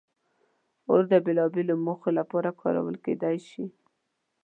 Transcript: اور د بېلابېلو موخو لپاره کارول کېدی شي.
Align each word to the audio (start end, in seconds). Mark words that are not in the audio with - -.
اور 0.89 1.01
د 1.11 1.13
بېلابېلو 1.25 1.75
موخو 1.85 2.09
لپاره 2.19 2.49
کارول 2.61 2.95
کېدی 3.05 3.37
شي. 3.49 3.65